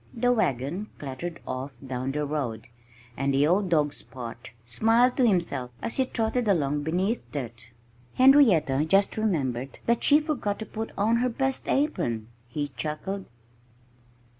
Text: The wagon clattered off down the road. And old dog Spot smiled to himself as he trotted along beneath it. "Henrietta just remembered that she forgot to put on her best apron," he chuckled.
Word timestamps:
The 0.15 0.31
wagon 0.33 0.87
clattered 0.97 1.39
off 1.45 1.75
down 1.85 2.13
the 2.13 2.25
road. 2.25 2.69
And 3.15 3.35
old 3.35 3.69
dog 3.69 3.93
Spot 3.93 4.49
smiled 4.65 5.15
to 5.17 5.27
himself 5.27 5.69
as 5.79 5.97
he 5.97 6.05
trotted 6.05 6.47
along 6.47 6.81
beneath 6.81 7.21
it. 7.35 7.71
"Henrietta 8.15 8.83
just 8.85 9.15
remembered 9.15 9.77
that 9.85 10.03
she 10.03 10.19
forgot 10.19 10.57
to 10.57 10.65
put 10.65 10.89
on 10.97 11.17
her 11.17 11.29
best 11.29 11.67
apron," 11.69 12.29
he 12.47 12.69
chuckled. 12.69 13.25